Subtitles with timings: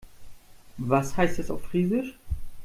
[0.79, 2.15] Was heißt das auf Friesisch?